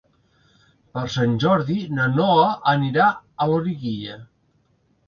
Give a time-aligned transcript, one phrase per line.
[0.95, 4.23] Per Sant Jordi na Noa anirà a Loriguilla.